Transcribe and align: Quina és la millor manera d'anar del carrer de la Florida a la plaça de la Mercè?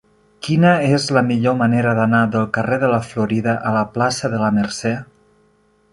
Quina 0.45 0.69
és 0.97 1.05
la 1.17 1.21
millor 1.27 1.55
manera 1.59 1.93
d'anar 2.01 2.23
del 2.37 2.49
carrer 2.57 2.81
de 2.85 2.91
la 2.95 3.01
Florida 3.11 3.55
a 3.73 3.77
la 3.79 3.87
plaça 3.99 4.33
de 4.35 4.41
la 4.45 4.53
Mercè? 4.57 4.99